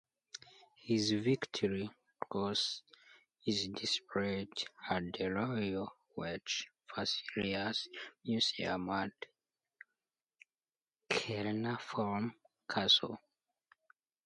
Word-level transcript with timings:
His 0.81 1.11
Victoria 1.11 1.93
Cross 2.27 2.81
is 3.45 3.67
displayed 3.67 4.49
at 4.89 5.03
the 5.13 5.29
Royal 5.29 5.95
Welch 6.17 6.69
Fusiliers 6.91 7.87
Museum 8.25 8.89
at 8.89 9.11
Caernarfon 11.11 12.33
Castle. 12.67 13.19